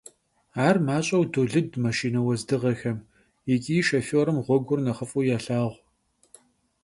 [0.67, 2.97] Ar maş'eu dolıd maşşine vuezdığexem
[3.47, 5.71] yiç'i şşofêrım ğuegur nexhıf'u yêlhağu.